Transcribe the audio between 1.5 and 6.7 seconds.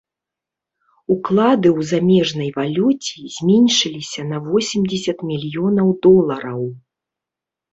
ў замежнай валюце зменшыліся на восемдзесят мільёнаў долараў.